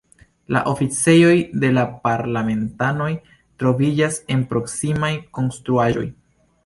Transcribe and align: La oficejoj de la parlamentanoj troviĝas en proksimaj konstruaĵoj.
La 0.55 0.61
oficejoj 0.69 1.35
de 1.63 1.69
la 1.75 1.83
parlamentanoj 2.07 3.09
troviĝas 3.65 4.19
en 4.37 4.43
proksimaj 4.55 5.13
konstruaĵoj. 5.41 6.07